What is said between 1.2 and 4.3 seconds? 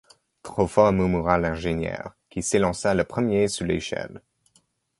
l’ingénieur, qui s’élança le premier sur l’échelle